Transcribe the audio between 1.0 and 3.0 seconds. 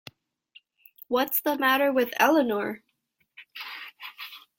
What's the matter with Eleanor?